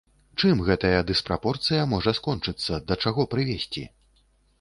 [0.43, 3.85] Чым гэтая дыспрапорцыя можа скончыцца, да чаго прывесці?